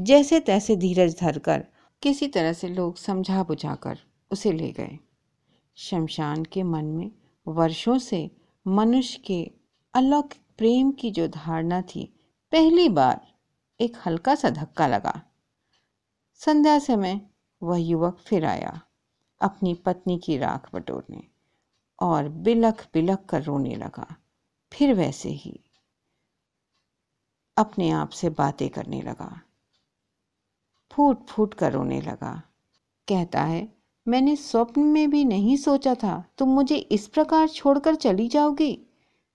जैसे 0.00 0.40
तैसे 0.40 0.76
धीरज 0.76 1.16
धरकर, 1.20 1.64
किसी 2.02 2.28
तरह 2.28 2.52
से 2.52 2.68
लोग 2.68 2.96
समझा 2.96 3.42
बुझाकर 3.42 3.98
उसे 4.30 4.52
ले 4.52 4.72
गए। 4.72 4.98
शमशान 5.76 6.44
के 6.44 6.62
मन 6.62 6.84
में 6.84 7.10
वर्षों 7.48 7.98
से 7.98 8.30
मनुष्य 8.66 9.20
के 9.26 9.50
अलौकिक 9.94 10.42
प्रेम 10.58 10.90
की 10.90 11.10
जो 11.10 11.28
धारणा 11.28 11.82
थी, 11.82 12.14
पहली 12.52 12.88
बार 12.88 13.20
एक 13.80 13.96
हल्का 14.06 14.34
सा 14.34 14.50
धक्का 14.50 14.86
लगा। 14.86 15.22
संध्या 16.34 16.78
समय 16.78 17.20
वह 17.62 17.78
युवक 17.78 18.18
फिर 18.18 18.44
आया, 18.44 18.80
अपनी 19.40 19.74
पत्नी 19.76 20.18
की 20.18 20.36
राख 20.38 20.68
बटोरने, 20.74 21.22
और 21.98 22.28
बिलख 22.28 22.86
बिलख 22.94 23.24
कर 23.24 23.42
रोने 23.42 23.74
लगा, 23.76 24.14
फिर 24.72 24.94
वैसे 24.94 25.28
ही 25.28 25.58
अपने 27.56 27.90
आप 27.90 28.10
से 28.10 28.30
बातें 28.30 28.68
करने 28.68 29.00
लगा। 29.02 29.30
फूट 30.90 31.26
फूट 31.26 31.54
कर 31.54 31.72
रोने 31.72 32.00
लगा। 32.00 32.32
कहता 33.08 33.42
है, 33.42 33.68
मैंने 34.06 34.34
स्वप्न 34.36 34.80
में 34.82 35.10
भी 35.10 35.24
नहीं 35.24 35.56
सोचा 35.56 35.94
था, 35.94 36.24
तुम 36.38 36.48
मुझे 36.48 36.76
इस 36.76 37.06
प्रकार 37.08 37.48
छोड़कर 37.48 37.94
चली 37.96 38.28
जाओगी। 38.28 38.78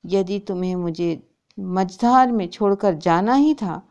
यदि 0.04 0.40
तुम्हें 0.40 0.76
मुझे 0.76 1.30
मझधार 1.58 2.32
में 2.32 2.48
छोड़कर 2.48 2.94
जाना 2.96 3.34
ही 3.36 3.54
था 3.54 3.82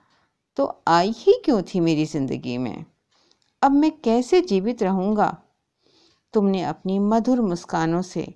तो 0.56 0.66
आई 0.88 1.12
ही 1.16 1.32
क्यों 1.44 1.62
थी 1.64 1.80
मेरी 1.80 2.04
ज़िंदगी 2.06 2.56
में? 2.58 2.84
अब 3.62 3.72
मैं 3.72 3.90
कैसे 3.90 4.40
जीवित 4.40 4.82
रहूँगा? 4.82 5.42
तुमने 6.32 6.62
अपनी 6.62 6.98
मधुर 6.98 7.40
मुस्कानों 7.40 8.02
से 8.02 8.34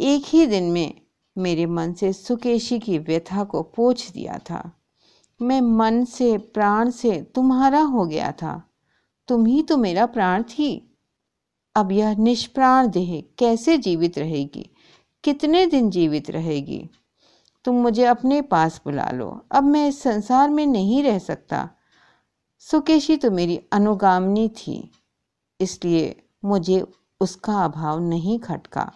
एक 0.00 0.24
ही 0.26 0.46
दिन 0.46 0.64
में 0.64 1.00
मेरे 1.38 1.66
मन 1.66 1.92
से 1.92 2.12
सुकेशी 2.12 2.78
की 2.78 2.98
व्यथा 2.98 3.44
को 3.44 3.62
पोछ 3.62 4.10
दिया 4.10 4.38
था। 4.38 4.72
मैं 5.42 5.60
मन 5.60 6.04
से, 6.04 6.38
प्राण 6.38 6.90
से 6.90 7.22
तुम्हारा 7.22 7.80
हो 7.80 8.06
गया 8.06 8.32
था। 8.32 8.70
तुम 9.28 9.46
ही 9.46 9.62
तो 9.62 9.76
मेरा 9.76 10.06
प्राण 10.06 10.42
थी। 10.42 10.98
अब 11.76 11.92
यह 11.92 12.16
निष्प्राण 12.16 12.88
देह 12.88 13.24
कैसे 13.38 13.78
जीवित 13.78 14.18
रहेगी? 14.18 14.70
कितने 15.24 15.66
दिन 15.66 15.90
जीवित 15.90 16.30
रहेगी? 16.30 16.90
तुम 17.64 17.74
मुझे 17.74 18.04
अपने 18.04 18.42
पास 18.42 18.80
बुला 18.84 19.10
लो। 19.10 19.46
अब 19.50 19.64
मैं 19.64 19.88
इस 19.88 20.02
संसार 20.02 20.50
में 20.50 20.66
नहीं 20.66 21.02
रह 21.02 21.18
सकता। 21.18 21.70
सुकेशी 22.64 23.16
तो 23.16 23.30
मेरी 23.30 23.56
अनुगामनी 23.72 24.48
थी, 24.48 24.90
इसलिए 25.60 26.14
मुझे 26.44 26.80
उसका 27.20 27.64
अभाव 27.64 28.00
नहीं 28.00 28.38
खटका। 28.38 28.92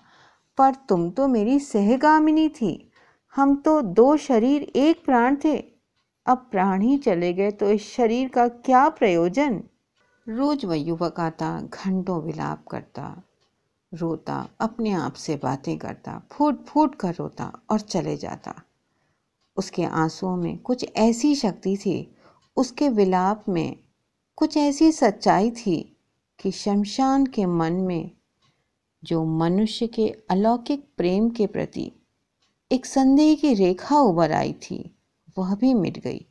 पर 0.59 0.75
तुम 0.89 1.11
तो 1.11 1.27
मेरी 1.29 1.59
सहगामिनी 1.61 2.49
थी। 2.49 2.91
हम 3.35 3.55
तो 3.57 3.81
दो 3.83 4.17
शरीर, 4.17 4.63
एक 4.63 5.05
प्राण 5.05 5.37
थे। 5.45 5.57
अब 6.27 6.47
प्राण 6.51 6.83
ही 6.83 6.97
चले 6.99 7.33
गए 7.33 7.51
तो 7.51 7.71
इस 7.71 7.93
शरीर 7.93 8.29
का 8.29 8.49
क्या 8.49 8.89
प्रयोजन? 8.89 9.63
रोज 10.27 10.65
वह 10.65 10.77
युवक 10.77 11.21
आता, 11.21 11.61
घंटों 11.61 12.21
विलाप 12.23 12.67
करता, 12.67 13.23
रोता, 13.93 14.49
अपने 14.61 14.93
आप 14.93 15.15
से 15.15 15.37
बातें 15.43 15.77
करता 15.79 16.21
फूट 16.33 16.65
फूट 16.67 16.95
कर 16.95 17.15
रोता 17.15 17.53
और 17.71 17.81
चले 17.81 18.17
जाता। 18.17 18.55
उसके 19.57 19.85
आंसुओं 19.85 20.37
में 20.37 20.59
कुछ 20.59 20.87
ऐसी 20.97 21.35
शक्ति 21.35 21.77
थी 21.77 22.15
उसके 22.59 22.89
विलाप 22.89 23.45
में 23.49 23.77
कुछ 24.37 24.57
ऐसी 24.57 24.93
सच्चाई 24.93 25.51
थी 25.51 25.97
कि 26.39 26.51
शमशान 26.51 27.27
के 27.27 27.47
मन 27.47 27.73
में 27.73 28.11
जो 29.03 29.25
मनुष्य 29.25 29.87
के 29.87 30.09
अलौकिक 30.31 30.85
प्रेम 30.97 31.31
के 31.31 31.47
प्रति 31.47 31.93
एक 32.71 32.87
संदेह 32.87 33.35
की 33.35 33.55
रेखा 33.55 33.99
उभर 33.99 34.33
आई 34.33 34.53
थी, 34.53 34.97
वह 35.39 35.55
भी 35.55 35.75
मिट 35.75 35.99
गई। 35.99 36.27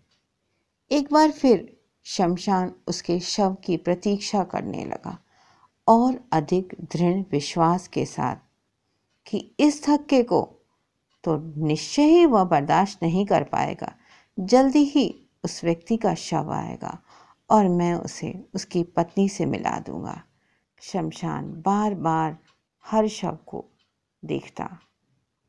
एक 0.91 1.13
बार 1.13 1.31
फिर 1.31 1.77
शमशान 2.05 2.71
उसके 2.87 3.19
शव 3.19 3.55
की 3.63 3.77
प्रतीक्षा 3.77 4.43
करने 4.43 4.85
लगा 4.85 5.17
और 5.87 6.19
अधिक 6.31 6.75
दृढ़ 6.81 7.23
विश्वास 7.31 7.87
के 7.87 8.05
साथ 8.05 8.35
कि 9.25 9.51
इस 9.59 9.83
धक्के 9.85 10.23
को 10.23 10.41
तो 11.23 11.37
निश्चय 11.67 12.03
ही 12.03 12.25
वह 12.25 12.43
बर्दाश्त 12.43 13.03
नहीं 13.03 13.25
कर 13.25 13.43
पाएगा। 13.43 13.93
जल्दी 14.39 14.83
ही 14.85 15.26
उस 15.47 15.63
व्यक्ति 15.63 15.97
का 15.97 16.13
शव 16.13 16.51
आएगा 16.51 16.97
और 17.49 17.67
मैं 17.67 17.93
उसे 17.93 18.45
उसकी 18.55 18.83
पत्नी 18.83 19.29
से 19.29 19.45
मिला 19.45 19.79
दूँगा। 19.79 20.21
शमशान 20.81 21.51
बार 21.65 21.95
बार 21.95 22.37
हर 22.85 23.07
शव 23.07 23.37
को 23.45 23.65
देखता 24.25 24.79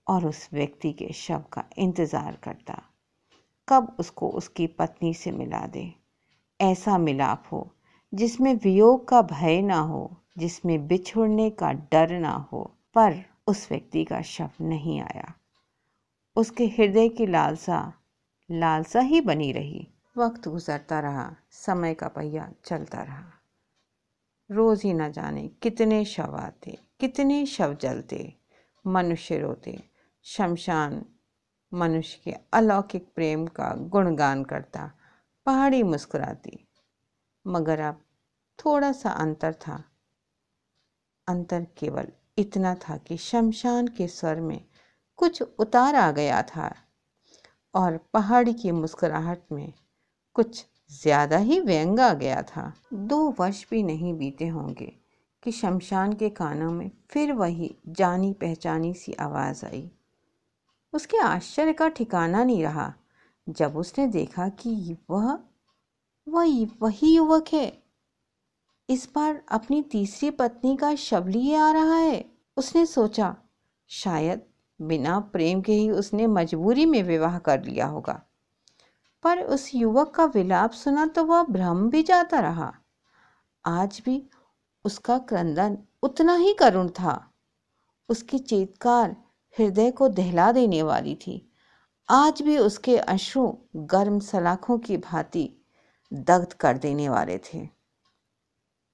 और 0.07 0.27
उस 0.27 0.49
व्यक्ति 0.53 0.93
के 0.93 1.13
शव 1.13 1.45
का 1.53 1.65
इंतज़ार 1.79 2.39
करता। 2.43 2.83
कब 3.69 3.97
उसको 3.99 4.29
उसकी 4.29 4.67
पत्नी 4.67 5.15
से 5.15 5.31
मिला 5.33 5.67
दे? 5.67 5.95
ऐसा 6.61 6.99
मिलाप 6.99 7.45
हो 7.53 7.75
जिसमें 8.13 8.55
वियोग 8.55 9.09
का 9.09 9.23
भय 9.23 9.61
ना 9.63 9.79
हो, 9.79 10.17
जिसमें 10.39 10.87
बिछुड़ने 10.87 11.51
का 11.51 11.73
डर 11.73 12.19
ना 12.19 12.49
हो, 12.53 12.63
पर 12.95 13.25
उस 13.47 13.69
व्यक्ति 13.71 14.05
का 14.05 14.23
शव 14.23 14.51
नहीं 14.61 15.01
आया। 15.01 15.35
उसके 16.37 16.67
हृदय 16.67 17.09
की 17.09 17.27
लालसा 17.27 17.93
लालसा 18.51 19.01
ही 19.01 19.21
बनी 19.21 19.53
रही। 19.53 19.89
वक्त 20.17 20.49
गुजरता 20.49 21.01
रहा, 21.01 21.37
समय 21.51 21.95
का 21.95 22.09
पहिया 22.09 22.53
चलता 22.65 23.03
रहा। 23.03 23.33
रोज 24.51 24.83
ही 24.83 24.93
न 24.93 25.13
जाने 25.13 25.49
कितने 25.49 26.05
शव 26.05 26.37
आते, 26.37 26.79
कितने 27.01 27.47
शव 27.47 27.75
जलते। 27.75 28.35
मनुष्य 28.87 29.39
रोते, 29.39 29.91
शमशान 30.23 31.05
मनुष्य 31.75 32.21
के 32.25 32.35
अलौकिक 32.53 33.13
प्रेम 33.15 33.47
का 33.47 33.75
गुणगान 33.75 34.45
करता, 34.45 34.93
पहाड़ी 35.47 35.83
मुस्कुराती। 35.83 36.69
मगर 37.47 37.81
अब 37.81 38.05
थोड़ा 38.65 38.93
सा 38.93 39.11
अंतर 39.11 39.53
था। 39.53 39.85
अंतर 41.29 41.67
केवल 41.79 42.09
इतना 42.39 42.75
था 42.75 42.97
कि 42.97 43.17
शमशान 43.17 43.89
के 43.89 44.09
स्वर 44.09 44.41
में 44.41 44.65
कुछ 45.17 45.43
उतार 45.43 45.95
आ 45.95 46.11
गया 46.11 46.43
था। 46.43 46.75
और 47.75 47.97
पहाड़ी 48.13 48.53
की 48.53 48.71
मुस्कुराहट 48.71 49.43
में 49.53 49.73
कुछ 50.37 50.65
ज़्यादा 50.93 51.37
ही 51.37 51.61
व्यंग 51.61 52.01
आ 52.01 52.13
गया 52.15 52.43
था। 52.43 52.73
दो 52.95 53.19
वर्ष 53.31 53.65
भी 53.71 53.83
नहीं 53.83 54.15
बीते 54.15 54.47
होंगे 54.47 54.93
कि 55.43 55.53
शमशान 55.53 56.13
के 56.13 56.29
कानों 56.31 56.71
में 56.73 56.91
फिर 57.11 57.33
वही 57.33 57.75
जानी 57.89 58.33
पहचानी 58.33 58.95
सी 58.95 59.13
आवाज़ 59.13 59.65
आई। 59.67 59.91
उसके 60.93 61.19
आश्चर्य 61.19 61.73
का 61.73 61.89
ठिकाना 61.89 62.45
नहीं 62.45 62.63
रहा 62.63 62.93
जब 63.47 63.77
उसने 63.77 64.07
देखा 64.07 64.49
कि 64.49 64.97
वह, 65.11 65.39
वही 66.27 66.65
वही 66.83 67.15
युवक 67.17 67.49
है। 67.53 67.83
इस 68.89 69.09
बार 69.15 69.43
अपनी 69.49 69.83
तीसरी 69.83 70.31
पत्नी 70.31 70.77
का 70.77 70.95
शव 70.95 71.27
लिए 71.29 71.57
आ 71.57 71.71
रहा 71.73 71.97
है। 71.97 72.25
उसने 72.57 72.87
सोचा, 72.87 73.35
शायद 73.91 74.43
बिना 74.81 75.21
प्रेम 75.21 75.61
के 75.61 75.73
ही 75.73 75.91
उसने 75.91 76.27
मजबूरी 76.27 76.87
में 76.87 77.03
विवाह 77.03 77.39
कर 77.39 77.65
लिया 77.65 77.87
होगा। 77.87 78.23
पर 79.23 79.43
उस 79.43 79.71
युवक 79.75 80.11
का 80.11 80.25
विलाप 80.25 80.71
सुना 80.71 81.07
तो 81.07 81.25
वह 81.25 81.43
भ्रम 81.43 81.91
भी 81.91 82.03
जाता 82.03 82.41
रहा। 82.41 82.75
आज 83.65 84.03
भी 84.05 84.29
उसका 84.85 85.19
क्रंदन 85.19 85.79
उतना 86.03 86.35
ही 86.35 86.55
करुण 86.55 86.89
था। 86.89 87.33
उसकी 88.09 88.39
चीतकार 88.39 89.17
हृदय 89.59 89.91
को 89.91 90.09
दहला 90.09 90.53
देने 90.53 90.83
वाली 90.83 91.15
थी। 91.15 91.53
आज 92.11 92.43
भी 92.43 92.59
उसके 92.59 92.99
अश्रु 92.99 93.57
गर्म 93.77 94.21
सलाखों 94.21 94.79
की 94.79 94.97
भांति 94.97 95.67
दग्ध 96.13 96.53
कर 96.53 96.79
देने 96.79 97.09
वाले 97.09 97.39
थे। 97.39 97.69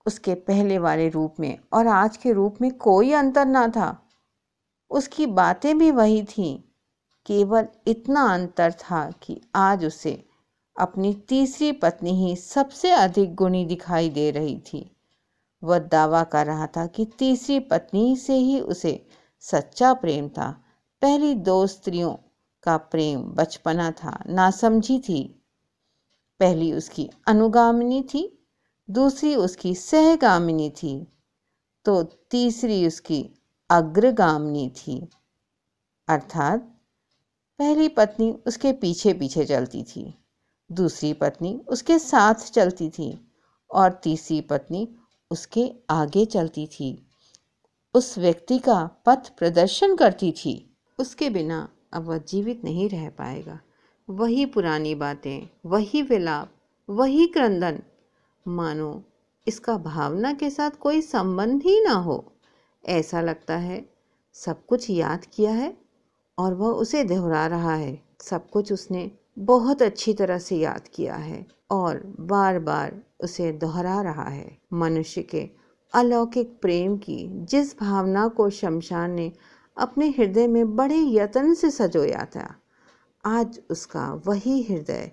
उसके 0.06 0.34
पहले 0.34 0.78
वाले 0.78 1.08
रूप 1.08 1.34
में 1.40 1.58
और 1.72 1.86
आज 1.86 2.16
के 2.16 2.32
रूप 2.32 2.56
में 2.60 2.78
कोई 2.78 3.12
अंतर 3.12 3.46
ना 3.46 3.68
था। 3.68 4.03
उसकी 4.90 5.26
बातें 5.26 5.78
भी 5.78 5.90
वही 5.90 6.22
थीं। 6.22 6.60
केवल 7.26 7.66
इतना 7.86 8.34
अंतर 8.34 8.72
था 8.72 9.10
कि 9.10 9.40
आज 9.54 9.84
उसे 9.84 10.28
अपनी 10.80 11.14
तीसरी 11.14 11.72
पत्नी 11.72 12.10
ही 12.10 12.36
सबसे 12.36 12.90
अधिक 12.90 13.34
गुणी 13.34 13.64
दिखाई 13.64 14.08
दे 14.08 14.30
रही 14.30 14.58
थी। 14.58 14.96
वह 15.64 15.78
दावा 15.78 16.24
कर 16.24 16.46
रहा 16.46 16.66
था 16.66 16.86
कि 16.86 17.04
तीसरी 17.18 17.60
पत्नी 17.60 18.16
से 18.16 18.34
ही 18.34 18.60
उसे 18.60 19.06
सच्चा 19.40 19.94
प्रेम 19.94 20.28
था। 20.28 20.64
पहली 21.02 21.34
दो 21.34 21.66
स्त्रियों 21.66 22.14
का 22.62 22.76
प्रेम 22.76 23.22
बचपना 23.22 23.90
था, 23.90 24.24
नासमझी 24.26 24.98
थी। 25.00 25.42
पहली 26.40 26.72
उसकी 26.72 27.10
अनुगामिनी 27.26 28.02
थी, 28.02 28.48
दूसरी 28.90 29.34
उसकी 29.34 29.74
सहगामिनी 29.74 30.70
थी। 30.70 31.06
तो 31.84 32.02
तीसरी 32.02 32.86
उसकी 32.86 33.30
अग्रगामिनी 33.70 34.70
थी। 34.70 35.08
अर्थात, 36.08 36.60
पहली 37.58 37.88
पत्नी 37.88 38.32
उसके 38.46 38.72
पीछे 38.72 39.14
पीछे 39.14 39.44
चलती 39.44 39.82
थी, 39.82 40.14
दूसरी 40.72 41.12
पत्नी 41.12 41.60
उसके 41.68 41.98
साथ 41.98 42.34
चलती 42.34 42.90
थी 42.90 43.32
और 43.70 43.92
तीसरी 43.92 44.40
पत्नी 44.40 44.96
उसके 45.30 45.72
आगे 45.90 46.24
चलती 46.24 46.66
थी। 46.66 47.06
उस 47.94 48.18
व्यक्ति 48.18 48.58
का 48.58 48.90
पथ 49.06 49.28
प्रदर्शन 49.28 49.96
करती 49.96 50.32
थी। 50.32 50.76
उसके 50.98 51.30
बिना 51.30 51.68
अब 51.92 52.02
वह 52.02 52.18
जीवित 52.18 52.64
नहीं 52.64 52.88
रह 52.88 53.10
पाएगा। 53.10 53.60
वही 54.10 54.46
पुरानी 54.46 54.94
बातें, 54.94 55.48
वही 55.66 56.02
विलाप, 56.02 56.50
वही 56.90 57.26
क्रंदन। 57.26 57.82
मानो 58.48 59.04
इसका 59.46 59.76
भावना 59.76 60.32
के 60.32 60.50
साथ 60.50 60.70
कोई 60.70 61.02
संबंध 61.02 61.62
ही 61.62 61.84
ना 61.84 61.92
हो। 61.92 62.33
ऐसा 62.84 63.20
लगता 63.20 63.56
है, 63.56 63.84
सब 64.36 64.64
कुछ 64.66 64.88
याद 64.90 65.24
किया 65.26 65.52
है 65.52 65.76
और 66.38 66.54
वह 66.54 66.68
उसे 66.68 67.02
दोहरा 67.04 67.46
रहा 67.46 67.74
है। 67.74 67.98
सब 68.22 68.48
कुछ 68.50 68.72
उसने 68.72 69.10
बहुत 69.38 69.82
अच्छी 69.82 70.14
तरह 70.14 70.38
से 70.38 70.56
याद 70.56 70.88
किया 70.88 71.14
है 71.14 71.44
और 71.70 72.02
बार 72.20 72.58
बार 72.58 73.00
उसे 73.20 73.50
दोहरा 73.52 74.00
रहा 74.02 74.28
है। 74.28 74.56
मनुष्य 74.72 75.22
के 75.22 75.48
अलौकिक 75.92 76.58
प्रेम 76.62 76.96
की 76.96 77.26
जिस 77.44 77.78
भावना 77.78 78.26
को 78.28 78.48
शमशान 78.50 79.10
ने 79.10 79.32
अपने 79.76 80.08
हृदय 80.08 80.46
में 80.46 80.74
बड़े 80.76 80.98
यत्न 80.98 81.54
से 81.54 81.70
सजोया 81.70 82.24
था, 82.26 82.54
आज 83.24 83.60
उसका 83.70 84.12
वही 84.26 84.62
हृदय 84.62 85.10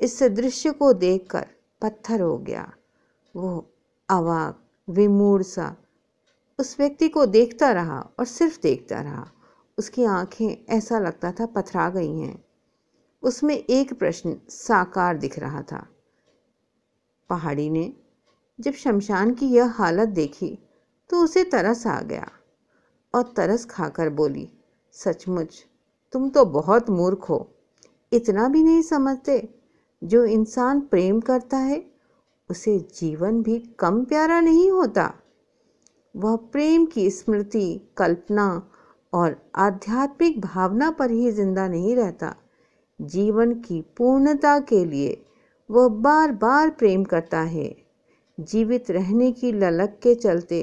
इस 0.00 0.22
दृश्य 0.22 0.70
को 0.70 0.92
देखकर 0.92 1.46
पत्थर 1.82 2.20
हो 2.20 2.36
गया। 2.38 2.72
वो 3.34 3.70
अवाक, 4.08 4.58
विमूढ़ 4.88 5.42
सा 5.42 5.74
उस 6.58 6.76
व्यक्ति 6.80 7.08
को 7.08 7.26
देखता 7.26 7.72
रहा 7.72 8.10
और 8.18 8.24
सिर्फ़ 8.24 8.60
देखता 8.62 9.00
रहा। 9.00 9.30
उसकी 9.78 10.04
आँखें 10.04 10.66
ऐसा 10.68 10.98
लगता 10.98 11.32
था 11.32 11.46
पथरा 11.46 11.90
गई 11.90 12.18
हैं। 12.18 12.44
उसमें 13.22 13.56
एक 13.56 13.98
प्रश्न 13.98 14.40
साकार 14.48 15.16
दिख 15.16 15.38
रहा 15.38 15.62
था। 15.62 15.86
पहाड़ी 17.30 17.70
ने 17.70 17.92
जब 18.60 18.72
शमशान 18.72 19.34
की 19.34 19.46
यह 19.46 19.66
हालत 19.66 20.08
देखी 20.08 20.58
तो 21.10 21.24
उसे 21.24 21.44
तरस 21.44 21.86
आ 21.86 22.00
गया 22.00 22.28
और 23.14 23.32
तरस 23.36 23.64
खाकर 23.64 24.10
बोली, 24.10 24.52
सचमुच, 24.92 25.66
तुम 26.12 26.30
तो 26.30 26.44
बहुत 26.44 26.90
मूर्ख 26.90 27.28
हो। 27.28 27.54
इतना 28.12 28.48
भी 28.48 28.64
नहीं 28.64 28.82
समझते, 28.82 29.54
जो 30.04 30.24
इंसान 30.24 30.80
प्रेम 30.80 31.20
करता 31.20 31.56
है, 31.56 31.90
उसे 32.50 32.78
जीवन 32.78 33.42
भी 33.42 33.58
कम 33.58 34.04
प्यारा 34.04 34.40
नहीं 34.40 34.70
होता। 34.70 35.14
वह 36.14 36.36
प्रेम 36.52 36.84
की 36.86 37.10
स्मृति, 37.10 37.80
कल्पना 37.96 38.70
और 39.12 39.36
आध्यात्मिक 39.54 40.40
भावना 40.40 40.90
पर 40.90 41.10
ही 41.10 41.30
ज़िंदा 41.30 41.66
नहीं 41.68 41.96
रहता। 41.96 42.34
जीवन 43.00 43.54
की 43.54 43.80
पूर्णता 43.96 44.58
के 44.60 44.84
लिए 44.84 45.22
वह 45.70 45.88
बार 45.88 46.32
बार 46.32 46.70
प्रेम 46.70 47.04
करता 47.04 47.40
है। 47.40 47.74
जीवित 48.38 48.90
रहने 48.90 49.30
की 49.32 49.52
ललक 49.52 49.98
के 50.02 50.14
चलते 50.14 50.60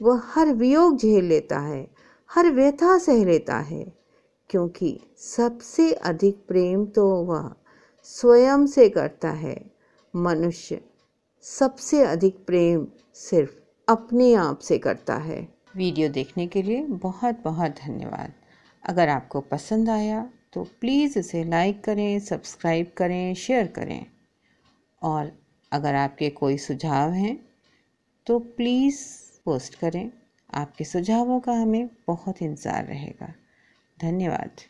वह 0.00 0.22
हर 0.24 0.52
वियोग 0.52 0.96
झेल 0.96 1.24
लेता 1.24 1.58
है, 1.58 1.88
हर 2.30 2.50
व्यथा 2.50 2.96
सह 2.98 3.24
लेता 3.24 3.56
है, 3.56 3.84
क्योंकि 4.50 4.98
सबसे 5.18 5.92
अधिक 5.92 6.44
प्रेम 6.48 6.84
तो 6.86 7.06
वह 7.24 7.50
स्वयं 8.02 8.66
से 8.66 8.88
करता 8.88 9.30
है। 9.30 9.56
मनुष्य 10.14 10.80
सबसे 11.44 12.02
अधिक 12.02 12.44
प्रेम 12.46 12.86
सिर्फ़ 13.14 13.63
अपने 13.88 14.32
आप 14.34 14.58
से 14.58 14.78
करता 14.78 15.16
है। 15.16 15.40
वीडियो 15.76 16.08
देखने 16.08 16.46
के 16.46 16.62
लिए 16.62 16.82
बहुत 16.82 17.42
बहुत 17.44 17.70
धन्यवाद। 17.78 18.32
अगर 18.82 19.08
आपको 19.08 19.40
पसंद 19.40 19.90
आया 19.90 20.22
तो 20.52 20.62
प्लीज़ 20.80 21.18
इसे 21.18 21.42
लाइक 21.44 21.82
करें, 21.84 22.18
सब्सक्राइब 22.20 22.92
करें, 22.96 23.34
शेयर 23.34 23.66
करें। 23.68 24.06
और 25.02 25.32
अगर 25.72 25.94
आपके 25.94 26.30
कोई 26.32 26.58
सुझाव 26.58 27.12
हैं 27.12 27.38
तो 28.26 28.38
प्लीज़ 28.38 29.00
पोस्ट 29.44 29.74
करें। 29.74 30.10
आपके 30.54 30.84
सुझावों 30.84 31.40
का 31.40 31.52
हमें 31.52 31.88
बहुत 32.06 32.42
इंतज़ार 32.42 32.84
रहेगा। 32.84 33.32
धन्यवाद। 33.98 34.60